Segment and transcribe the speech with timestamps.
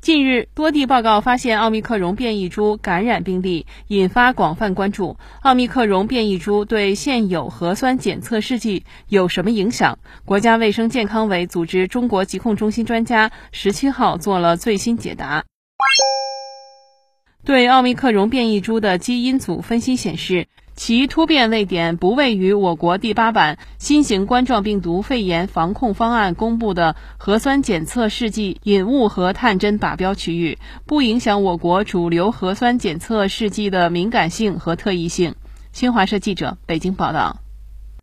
[0.00, 5.18] 近日，多地报告发现奥密克戎变异株感染病例，引发广泛关注。
[5.42, 9.98] 奥密克戎变异株对现有核酸检测试剂有什么影响？
[10.24, 15.44] 国家卫生健康委组织中国疾控中心专家十七号做了最新解答。
[17.44, 20.46] 对奥密克戎变异株的基因组分析显示。
[20.74, 35.34] 其突变位点不位于我国第八版新型冠状病毒肺炎防控方案公布的核酸检测试剂引物和探针靶标区域，不影响我国主流核酸检测试剂的敏感性和特异性。
[35.72, 37.40] 新华社记者北京报道。